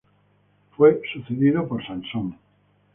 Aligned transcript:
Fue 0.75 0.99
sucedido 1.13 1.67
por 1.67 1.85
Sansón. 1.85 2.35